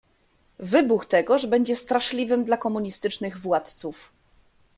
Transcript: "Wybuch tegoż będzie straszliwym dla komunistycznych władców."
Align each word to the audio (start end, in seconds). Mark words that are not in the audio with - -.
"Wybuch 0.59 1.05
tegoż 1.05 1.45
będzie 1.47 1.75
straszliwym 1.75 2.45
dla 2.45 2.57
komunistycznych 2.57 3.37
władców." 3.37 4.13